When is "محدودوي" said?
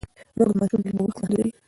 1.21-1.51